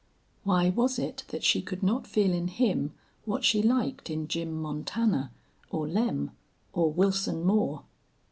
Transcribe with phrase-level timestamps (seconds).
[0.43, 4.51] Why was it that she could not feel in him what she liked in Jim
[4.59, 5.29] Montana
[5.69, 6.31] or Lem
[6.73, 7.83] or Wilson Moore?